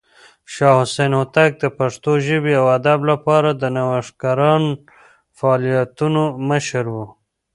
[0.53, 4.63] شاه حسين هوتک د پښتو ژبې او ادب لپاره د نوښتګران
[5.37, 6.95] فعالیتونو مشر و.